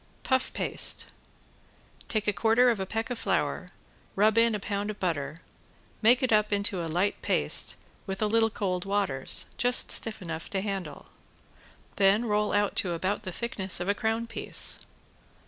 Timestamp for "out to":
12.51-12.93